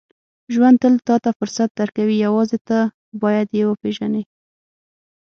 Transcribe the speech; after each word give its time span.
•ژوند 0.53 0.77
تل 0.81 0.93
ته 1.23 1.29
فرصت 1.39 1.69
درکوي، 1.79 2.17
یوازې 2.25 2.59
ته 2.67 2.79
باید 3.21 3.47
یې 3.57 3.63
وپېژنې. 3.67 4.23